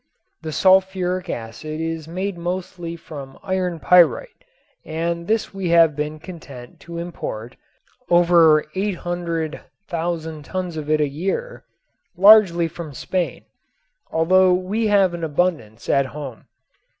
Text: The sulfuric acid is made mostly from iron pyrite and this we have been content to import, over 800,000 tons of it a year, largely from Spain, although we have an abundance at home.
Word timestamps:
The 0.41 0.49
sulfuric 0.51 1.29
acid 1.29 1.79
is 1.79 2.07
made 2.07 2.35
mostly 2.35 2.95
from 2.95 3.37
iron 3.43 3.79
pyrite 3.79 4.43
and 4.83 5.27
this 5.27 5.53
we 5.53 5.69
have 5.69 5.95
been 5.95 6.17
content 6.17 6.79
to 6.79 6.97
import, 6.97 7.55
over 8.09 8.65
800,000 8.73 10.43
tons 10.43 10.75
of 10.75 10.89
it 10.89 11.01
a 11.01 11.07
year, 11.07 11.65
largely 12.17 12.67
from 12.67 12.95
Spain, 12.95 13.45
although 14.09 14.53
we 14.55 14.87
have 14.87 15.13
an 15.13 15.23
abundance 15.23 15.87
at 15.87 16.07
home. 16.07 16.45